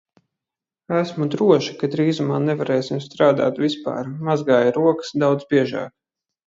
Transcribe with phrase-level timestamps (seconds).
[0.99, 4.13] Esmu droša, ka drīzumā nevarēsim strādāt vispār.
[4.31, 5.97] Mazgāju rokas daudz biežāk.